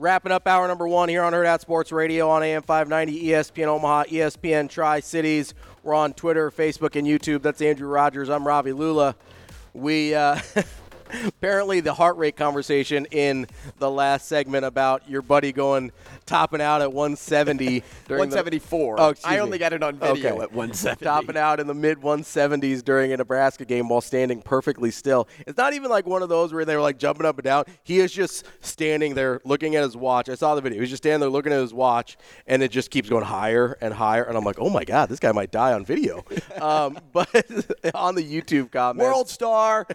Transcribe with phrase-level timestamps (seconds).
[0.00, 4.04] Wrapping up hour number one here on Hurrdat Sports Radio on AM 590, ESPN Omaha,
[4.04, 5.52] ESPN Tri Cities.
[5.82, 7.42] We're on Twitter, Facebook, and YouTube.
[7.42, 8.30] That's Andrew Rogers.
[8.30, 9.14] I'm Ravi Lulla.
[9.74, 10.40] We uh,
[11.26, 13.46] apparently the heart rate conversation in
[13.78, 15.92] the last segment about your buddy going
[16.26, 18.96] topping out at 170 174.
[19.00, 20.42] The, oh, I only got it on video okay.
[20.42, 21.04] at 170.
[21.04, 25.28] Topping out in the mid 170s during a Nebraska game while standing perfectly still.
[25.46, 27.64] It's not even like one of those where they were like jumping up and down.
[27.82, 30.28] He is just standing there looking at his watch.
[30.28, 30.80] I saw the video.
[30.80, 32.16] He's just standing there looking at his watch,
[32.46, 34.24] and it just keeps going higher and higher.
[34.24, 36.24] And I'm like, oh my god, this guy might die on video.
[36.60, 37.28] um, but
[37.94, 39.86] on the YouTube comments, World star.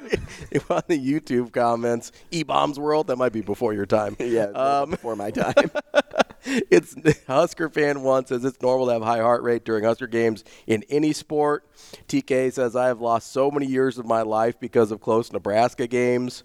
[0.69, 3.07] on the YouTube comments, E Bombs World.
[3.07, 4.15] That might be before your time.
[4.19, 5.71] yeah, um, before my time.
[6.45, 6.95] it's
[7.27, 10.83] Husker fan one says it's normal to have high heart rate during Husker games in
[10.89, 11.65] any sport.
[12.07, 15.87] TK says I have lost so many years of my life because of close Nebraska
[15.87, 16.43] games.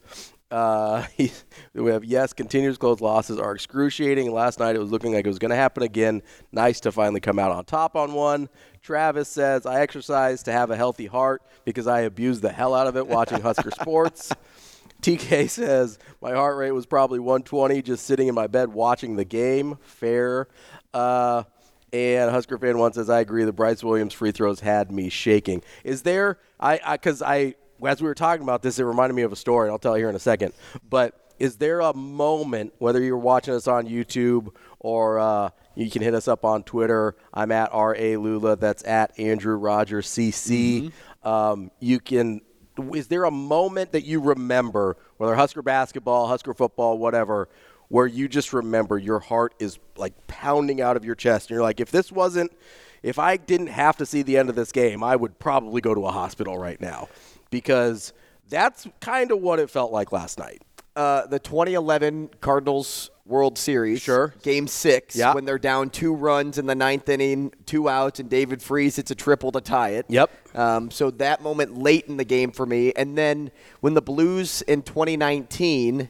[0.51, 1.33] Uh, he,
[1.75, 4.33] we have yes, continuous close losses are excruciating.
[4.33, 6.23] Last night it was looking like it was going to happen again.
[6.53, 8.49] Nice to finally come out on top on one.
[8.83, 12.87] Travis says I exercise to have a healthy heart because I abuse the hell out
[12.87, 14.33] of it watching Husker sports.
[15.03, 19.25] TK says my heart rate was probably 120 just sitting in my bed watching the
[19.25, 19.79] game.
[19.83, 20.49] Fair.
[20.93, 21.45] Uh,
[21.93, 23.45] and Husker fan one says I agree.
[23.45, 25.63] The Brice Williams free throws had me shaking.
[25.85, 26.39] Is there?
[26.59, 27.55] I because I, I
[27.87, 29.71] as we were talking about this, it reminded me of a story.
[29.71, 30.53] I'll tell you here in a second.
[30.89, 36.03] But is there a moment, whether you're watching us on YouTube or uh, you can
[36.03, 37.17] hit us up on Twitter?
[37.33, 38.57] I'm at R A Lulla.
[38.57, 40.83] That's at Andrew Rogers CC.
[40.83, 41.29] Mm-hmm.
[41.29, 42.43] Um, you can
[42.95, 47.49] is there a moment that you remember, whether Husker basketball, Husker football, whatever,
[47.89, 51.63] where you just remember your heart is like pounding out of your chest, and you're
[51.63, 52.53] like, if this wasn't,
[53.03, 55.95] if I didn't have to see the end of this game, I would probably go
[55.95, 57.09] to a hospital right now,
[57.51, 58.13] because
[58.49, 60.63] that's kind of what it felt like last night.
[60.97, 64.03] Uh, the 2011 Cardinals World Series.
[64.03, 64.35] Sure.
[64.43, 65.33] Game six, yeah.
[65.33, 69.11] when they're down two runs in the ninth inning, two outs, and David Freese hits
[69.11, 70.07] a triple to tie it.
[70.09, 70.31] Yep.
[70.57, 72.93] Um, so that moment late in the game for me.
[72.97, 76.09] And then when the Blues in 2019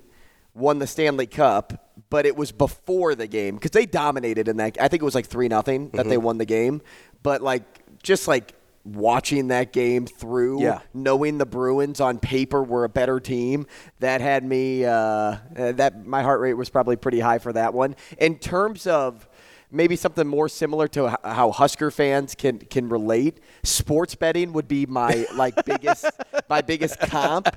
[0.55, 4.79] won the Stanley Cup, but it was before the game because they dominated in that.
[4.81, 6.09] I think it was like 3 nothing that mm-hmm.
[6.09, 6.81] they won the game.
[7.23, 7.63] But like,
[8.03, 8.55] just like
[8.85, 10.81] watching that game through, yeah.
[10.95, 13.67] knowing the Bruins on paper were a better team,
[13.99, 14.85] that had me.
[14.85, 17.97] Uh, uh, that my heart rate was probably pretty high for that one.
[18.19, 19.29] In terms of
[19.71, 24.87] maybe something more similar to how Husker fans can can relate, sports betting would be
[24.87, 26.07] my like biggest
[26.49, 27.49] my biggest comp,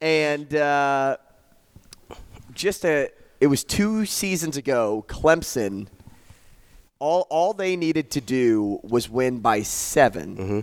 [0.00, 1.16] and uh,
[2.52, 3.10] just a.
[3.40, 5.04] It was two seasons ago.
[5.08, 5.88] Clemson
[7.02, 10.60] all all they needed to do was win by 7 mm-hmm.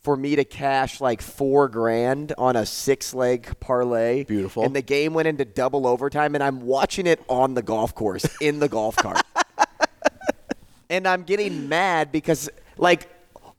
[0.00, 4.22] for me to cash like four grand on a six leg parlay.
[4.22, 4.62] Beautiful.
[4.62, 8.24] And the game went into double overtime, and I'm watching it on the golf course
[8.40, 9.20] in the golf cart.
[10.90, 13.08] and I'm getting mad because like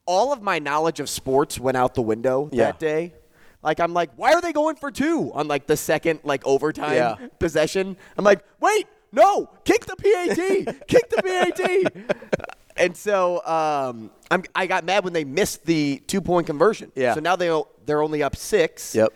[0.05, 2.67] all of my knowledge of sports went out the window yeah.
[2.67, 3.13] that day.
[3.61, 6.93] Like I'm like, why are they going for two on like the second like overtime
[6.93, 7.27] yeah.
[7.39, 7.97] possession?
[8.17, 12.55] I'm like, wait, no, kick the PAT, kick the PAT.
[12.79, 16.91] And so um, I'm, I got mad when they missed the two point conversion.
[16.95, 17.13] Yeah.
[17.13, 18.95] So now they they're only up six.
[18.95, 19.13] Yep.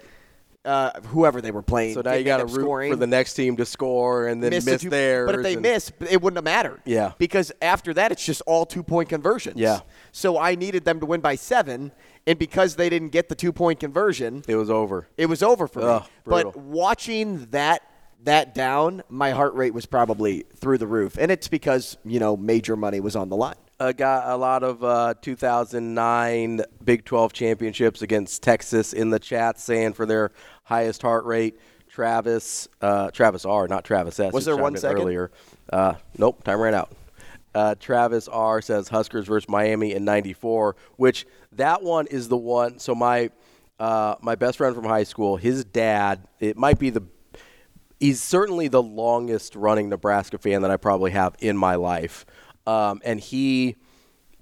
[0.65, 1.93] Uh, whoever they were playing.
[1.93, 2.91] So now you got to root scoring.
[2.91, 5.25] for the next team to score and then miss, miss two, theirs.
[5.25, 6.81] But if they and, miss, it wouldn't have mattered.
[6.85, 7.11] Yeah.
[7.17, 9.57] Because after that, it's just all two point conversions.
[9.57, 9.81] Yeah.
[10.13, 11.91] So I needed them to win by seven,
[12.25, 15.07] and because they didn't get the two point conversion, it was over.
[15.17, 16.07] It was over for Ugh, me.
[16.23, 16.51] Brutal.
[16.51, 17.81] But watching that
[18.23, 21.17] that down, my heart rate was probably through the roof.
[21.19, 23.55] And it's because, you know, major money was on the line.
[23.79, 29.59] uh, got a lot of uh, 2009 Big 12 championships against Texas in the chat,
[29.59, 30.31] saying for their
[30.63, 31.59] highest heart rate.
[31.89, 34.33] Travis, uh, Travis R, not Travis S.
[34.33, 35.03] Was there one second?
[35.03, 35.29] earlier?
[35.71, 36.91] Uh, nope, time ran out.
[37.53, 42.79] Uh, Travis R says Huskers versus Miami in '94, which that one is the one.
[42.79, 43.29] So my
[43.79, 47.03] uh, my best friend from high school, his dad, it might be the
[48.03, 52.25] he's certainly the longest running Nebraska fan that I probably have in my life.
[52.67, 53.77] Um, and he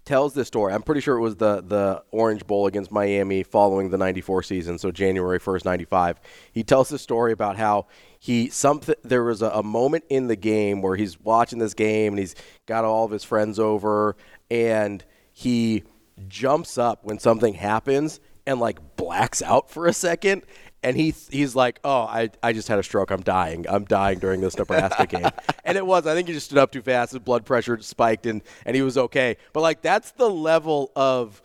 [0.04, 0.74] tells this story.
[0.74, 4.80] I'm pretty sure it was the the Orange Bowl against Miami following the 94 season,
[4.80, 6.20] so January 1st, 95.
[6.52, 7.86] He tells this story about how
[8.20, 12.14] he something there was a, a moment in the game where he's watching this game
[12.14, 12.34] and he's
[12.66, 14.16] got all of his friends over
[14.50, 15.84] and he
[16.28, 20.42] jumps up when something happens and like blacks out for a second
[20.84, 23.12] and he he's like, "Oh, I, I just had a stroke.
[23.12, 23.66] I'm dying.
[23.70, 25.30] I'm dying during this Nebraska game."
[25.64, 26.08] And it was.
[26.08, 27.12] I think he just stood up too fast.
[27.12, 29.38] His blood pressure spiked, and and he was okay.
[29.54, 31.42] But like that's the level of.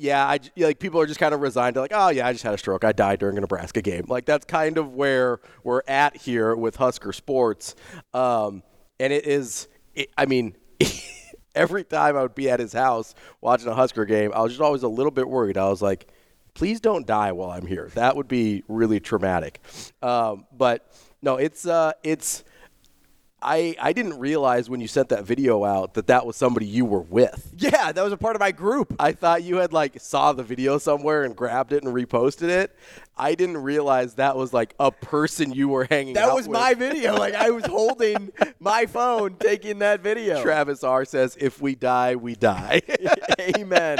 [0.00, 2.44] Yeah, I, like people are just kind of resigned to like, oh yeah, I just
[2.44, 2.84] had a stroke.
[2.84, 4.04] I died during a Nebraska game.
[4.06, 7.74] Like that's kind of where we're at here with Husker sports,
[8.14, 8.62] um,
[9.00, 9.66] and it is.
[9.96, 10.56] It, I mean,
[11.56, 14.62] every time I would be at his house watching a Husker game, I was just
[14.62, 15.58] always a little bit worried.
[15.58, 16.08] I was like,
[16.58, 17.88] please don't die while I'm here.
[17.94, 19.60] That would be really traumatic.
[20.02, 22.44] Um, but no, it's uh, it's.
[23.40, 26.84] I I didn't realize when you sent that video out that that was somebody you
[26.84, 27.52] were with.
[27.56, 28.94] Yeah, that was a part of my group.
[28.98, 32.74] I thought you had like saw the video somewhere and grabbed it and reposted it.
[33.16, 36.56] I didn't realize that was like a person you were hanging That was with.
[36.58, 37.16] my video.
[37.16, 40.42] Like I was holding my phone taking that video.
[40.42, 42.82] Travis R says, "If we die, we die."
[43.40, 43.98] Amen.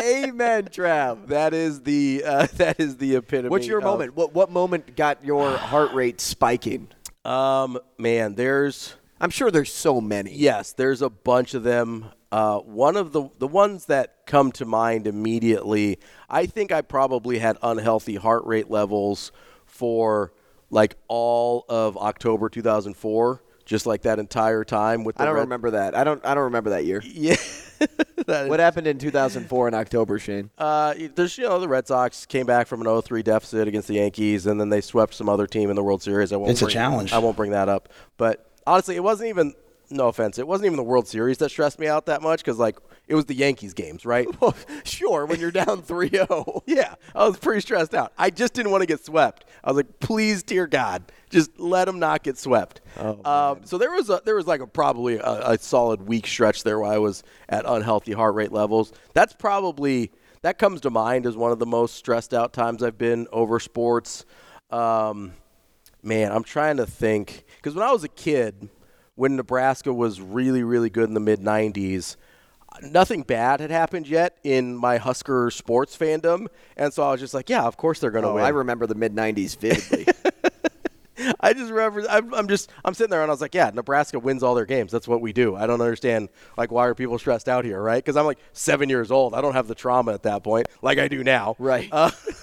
[0.00, 1.26] Amen, Trav.
[1.28, 3.48] that is the uh, that is the epitome.
[3.50, 4.16] What's your of- moment?
[4.16, 6.88] What what moment got your heart rate spiking?
[7.28, 10.32] Um, man, there's I'm sure there's so many.
[10.34, 12.06] yes, there's a bunch of them.
[12.32, 15.98] Uh, one of the the ones that come to mind immediately,
[16.30, 19.32] I think I probably had unhealthy heart rate levels
[19.66, 20.32] for
[20.70, 25.40] like all of October 2004, just like that entire time with the I don't Red-
[25.42, 25.94] remember that.
[25.94, 27.02] I don't I don't remember that year.
[27.12, 27.36] Yeah.
[28.26, 30.50] That What happened in 2004 in October, Shane?
[30.58, 33.94] Uh, there's you know the Red Sox came back from an 0-3 deficit against the
[33.94, 36.30] Yankees, and then they swept some other team in the World Series.
[36.32, 37.12] I won't It's a challenge.
[37.12, 37.88] I won't bring that up,
[38.18, 39.54] but honestly, it wasn't even.
[39.90, 42.58] No offense, it wasn't even the World Series that stressed me out that much because
[42.58, 42.76] like
[43.08, 44.28] it was the Yankees games, right?
[44.40, 45.76] Well, sure, when you're down oh.
[45.76, 46.62] 3-0.
[46.66, 48.12] yeah, I was pretty stressed out.
[48.16, 49.46] I just didn't want to get swept.
[49.64, 52.80] I was like, please, dear God, just let them not get swept.
[52.96, 56.62] um, so there was a there was like a probably a, a solid week stretch
[56.62, 58.92] there where I was at unhealthy heart rate levels.
[59.14, 60.12] That's probably
[60.42, 63.58] that comes to mind as one of the most stressed out times I've been over
[63.58, 64.24] sports.
[64.70, 65.32] Um,
[66.02, 68.68] man, I'm trying to think because when I was a kid,
[69.16, 72.16] when Nebraska was really really good in the mid '90s
[72.82, 76.46] nothing bad had happened yet in my Husker sports fandom,
[76.76, 78.44] and so I was just like, yeah, of course they're going to Oh, win.
[78.44, 80.06] I remember the mid 90s vividly.
[81.40, 84.18] I just remember I'm, I'm just I'm sitting there and I was like, yeah, Nebraska
[84.18, 84.90] wins all their games.
[84.92, 85.54] That's what we do.
[85.56, 88.02] I don't understand like why are people stressed out here, right?
[88.02, 89.34] Because I'm like seven years old.
[89.34, 91.88] I don't have the trauma at that point like I do now, Right.
[91.92, 92.10] Uh,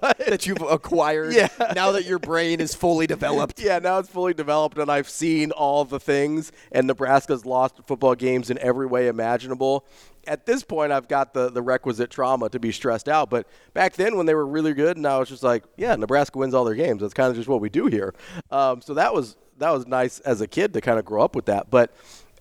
[0.00, 1.48] but that you've acquired Yeah.
[1.74, 3.60] now that your brain is fully developed.
[3.60, 6.52] yeah, now it's fully developed, and I've seen all the things.
[6.72, 9.84] And Nebraska's lost football games in every way imaginable.
[10.28, 13.30] At this point, I've got the, the requisite trauma to be stressed out.
[13.30, 16.36] But back then, when they were really good, and I was just like, yeah, Nebraska
[16.36, 17.00] wins all their games.
[17.00, 18.12] That's kind of just what we do here.
[18.50, 21.34] Um, so that was that was nice as a kid to kind of grow up
[21.34, 21.70] with that.
[21.70, 21.94] But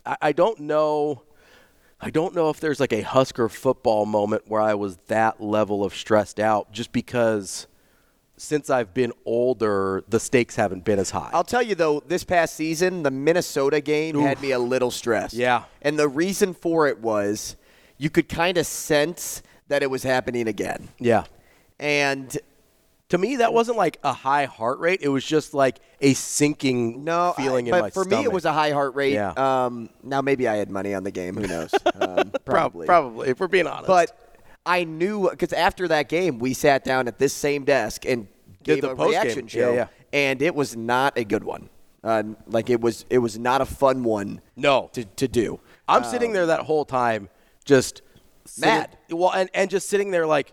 [0.06, 1.24] I, I don't know.
[2.02, 5.84] I don't know if there's like a Husker football moment where I was that level
[5.84, 7.68] of stressed out, just because
[8.38, 11.30] since I've been older, the stakes haven't been as high.
[11.34, 15.34] I'll tell you though, this past season, the Minnesota game had me a little stressed.
[15.34, 15.64] Yeah.
[15.82, 17.56] And the reason for it was
[17.98, 20.90] you could kind of sense that it was happening again.
[21.00, 21.24] yeah.
[21.80, 22.38] And
[23.10, 25.00] To me, that wasn't like a high heart rate.
[25.04, 28.20] It was just like a sinking no, feeling I- in but my for stomach.
[28.20, 29.14] me it was a high heart rate.
[29.14, 29.32] Yeah.
[29.38, 31.36] Um, now maybe I had money on the game.
[31.36, 31.72] Who knows?
[31.96, 32.86] Um, probably.
[32.88, 33.88] probably, if we're being honest.
[33.88, 38.28] But I knew because after that game, we sat down at this same desk and
[38.64, 39.88] Did gave the a reaction Yeah, show, yeah.
[40.12, 41.70] and it was not a good one.
[42.04, 44.42] Uh, like it was, it was not a fun one.
[44.56, 44.90] No.
[44.94, 45.60] to, to do.
[45.88, 47.30] I'm sitting there that whole time,
[47.64, 48.02] just
[48.46, 48.98] sitting- Mad.
[49.10, 50.52] well, and, and just sitting there like,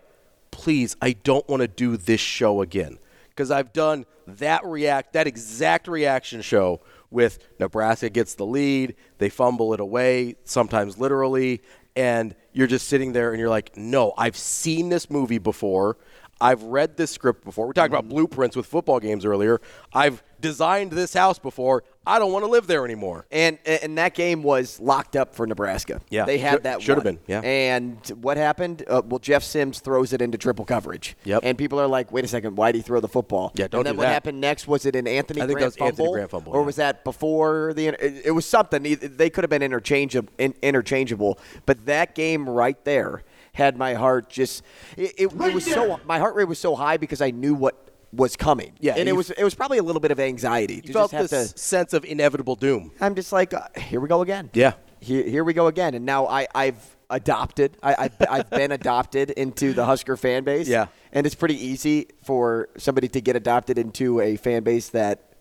[0.53, 5.27] please, I don't want to do this show again because I've done that react, that
[5.27, 11.61] exact reaction show with Nebraska gets the lead, they fumble it away, sometimes literally,
[11.95, 15.97] and you're just sitting there and you're like, no, I've seen this movie before.
[16.43, 17.67] I've read this script before.
[17.67, 19.61] We talked about blueprints with football games earlier.
[19.93, 21.85] I've designed this house before.
[22.05, 23.25] I don't want to live there anymore.
[23.31, 26.01] And and that game was locked up for Nebraska.
[26.09, 26.25] Yeah.
[26.25, 26.81] they had that.
[26.81, 27.39] should have been, yeah.
[27.39, 28.83] And what happened?
[28.89, 31.15] Uh, well, Jeff Sims throws it into triple coverage.
[31.23, 31.43] Yep.
[31.43, 33.79] And people are like, "Wait a second, why did he throw the football?" Yeah, don't
[33.79, 34.13] And then do what that.
[34.13, 34.67] happened next?
[34.67, 36.65] Was it an Anthony I think Grant that was Anthony Grant fumble, or yeah.
[36.65, 37.87] was that before the?
[37.87, 38.83] It, it was something.
[38.83, 40.33] They could have been interchangeable.
[40.37, 43.23] In, interchangeable, but that game right there
[43.53, 44.63] had my heart just.
[44.97, 45.99] It, it, it was so.
[46.05, 48.73] My heart rate was so high because I knew what was coming.
[48.79, 50.81] Yeah, and it was it was probably a little bit of anxiety.
[50.83, 52.91] You felt this to, sense of inevitable doom.
[52.99, 54.49] I'm just like, uh, here we go again.
[54.53, 54.73] Yeah.
[54.99, 55.95] Here, here we go again.
[55.95, 57.77] And now I, I've adopted.
[57.83, 60.67] I, I've, I've been adopted into the Husker fan base.
[60.67, 60.87] Yeah.
[61.11, 65.33] And it's pretty easy for somebody to get adopted into a fan base that,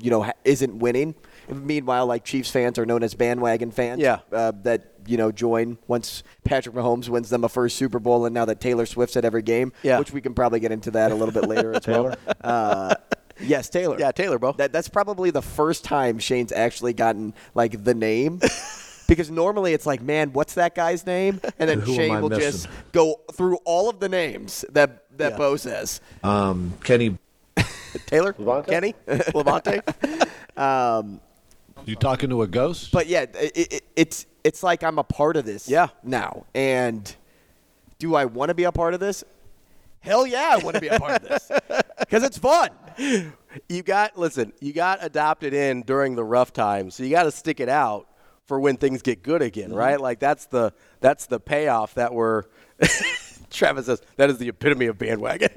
[0.00, 1.14] you know, isn't winning.
[1.50, 4.00] Meanwhile, like Chiefs fans are known as bandwagon fans.
[4.00, 4.20] Yeah.
[4.32, 8.34] Uh, that you know join once Patrick Mahomes wins them a first Super Bowl, and
[8.34, 9.72] now that Taylor Swift's at every game.
[9.82, 9.98] Yeah.
[9.98, 12.14] Which we can probably get into that a little bit later as well.
[12.42, 12.94] Uh,
[13.40, 13.96] yes, Taylor.
[13.98, 14.52] Yeah, Taylor, bro.
[14.52, 18.40] That, that's probably the first time Shane's actually gotten like the name.
[19.08, 21.40] Because normally it's like, man, what's that guy's name?
[21.58, 22.42] And then Who Shane will missing?
[22.44, 25.38] just go through all of the names that that Yeah.
[25.38, 26.02] Bo says.
[26.22, 27.16] Um, Kenny,
[28.04, 28.34] Taylor?
[28.38, 28.70] Levante?
[28.70, 28.94] Kenny?
[29.34, 29.80] Levante?
[31.84, 32.92] You talking to a ghost?
[32.92, 35.88] But yeah, it, it, it's it's like I'm a part of this Yeah.
[36.02, 36.46] now.
[36.54, 37.14] And
[37.98, 39.24] do I want to be a part of this?
[40.00, 41.50] Hell yeah, I want to be a part of this
[41.98, 42.70] because it's fun.
[43.68, 47.32] you got listen, you got adopted in during the rough times, so you got to
[47.32, 48.06] stick it out
[48.46, 49.78] for when things get good again, mm-hmm.
[49.78, 50.00] right?
[50.00, 52.44] Like that's the that's the payoff that we're.
[53.50, 55.50] Travis says that is the epitome of bandwagon.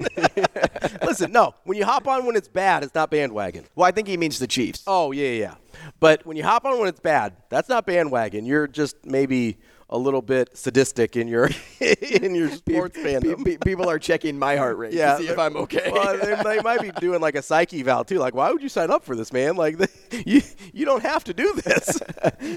[1.02, 3.64] listen, no, when you hop on when it's bad, it's not bandwagon.
[3.74, 4.82] Well, I think he means the Chiefs.
[4.86, 5.40] Oh yeah, yeah.
[5.40, 5.54] yeah.
[6.00, 8.44] But when you hop on when it's bad, that's not bandwagon.
[8.46, 9.58] You're just maybe
[9.92, 13.44] a little bit sadistic in your in your sports Pe- fandom.
[13.44, 15.90] pe- people are checking my heart rate yeah, to see if I'm okay.
[15.92, 18.18] Well, they, they might be doing like a psyche eval too.
[18.18, 19.54] Like, why would you sign up for this, man?
[19.56, 19.78] Like,
[20.26, 20.40] you
[20.72, 22.00] you don't have to do this.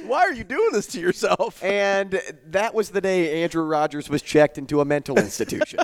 [0.05, 1.61] why are you doing this to yourself?
[1.63, 5.79] and that was the day Andrew Rogers was checked into a mental institution.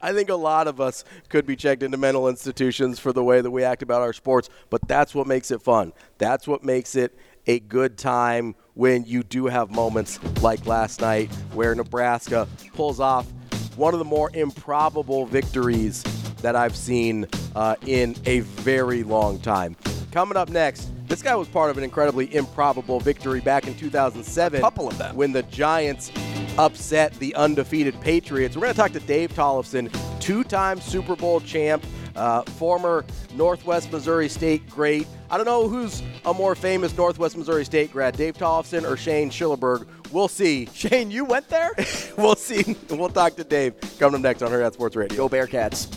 [0.00, 3.40] I think a lot of us could be checked into mental institutions for the way
[3.40, 5.92] that we act about our sports, but that's what makes it fun.
[6.18, 11.28] That's what makes it a good time when you do have moments like last night
[11.52, 13.26] where Nebraska pulls off
[13.74, 16.04] one of the more improbable victories
[16.42, 19.76] that I've seen uh, in a very long time.
[20.12, 24.60] Coming up next, this guy was part of an incredibly improbable victory back in 2007.
[24.60, 25.16] A couple of them.
[25.16, 26.12] When the Giants
[26.56, 28.56] upset the undefeated Patriots.
[28.56, 31.84] We're going to talk to Dave Tollefson, two time Super Bowl champ,
[32.18, 35.06] uh, former Northwest Missouri State great.
[35.30, 39.30] I don't know who's a more famous Northwest Missouri State grad, Dave Tollefson or Shane
[39.30, 39.86] Schillerberg.
[40.12, 40.68] We'll see.
[40.74, 41.70] Shane, you went there?
[42.16, 42.76] we'll see.
[42.90, 45.16] We'll talk to Dave coming up next on Hurrdat Sports Radio.
[45.16, 45.94] Go Bearcats.